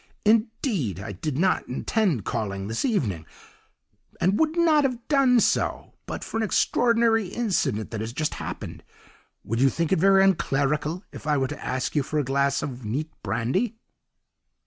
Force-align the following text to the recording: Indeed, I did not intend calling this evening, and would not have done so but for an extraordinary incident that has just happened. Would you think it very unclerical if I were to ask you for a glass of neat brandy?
Indeed, 0.25 0.99
I 0.99 1.11
did 1.11 1.37
not 1.37 1.67
intend 1.67 2.25
calling 2.25 2.67
this 2.67 2.83
evening, 2.83 3.27
and 4.19 4.39
would 4.39 4.57
not 4.57 4.83
have 4.83 5.07
done 5.07 5.39
so 5.39 5.93
but 6.07 6.23
for 6.23 6.37
an 6.37 6.41
extraordinary 6.43 7.27
incident 7.27 7.91
that 7.91 8.01
has 8.01 8.11
just 8.11 8.33
happened. 8.41 8.83
Would 9.43 9.61
you 9.61 9.69
think 9.69 9.91
it 9.91 9.99
very 9.99 10.23
unclerical 10.23 11.03
if 11.11 11.27
I 11.27 11.37
were 11.37 11.49
to 11.49 11.63
ask 11.63 11.95
you 11.95 12.01
for 12.01 12.17
a 12.17 12.23
glass 12.25 12.63
of 12.63 12.83
neat 12.83 13.11
brandy? 13.21 13.75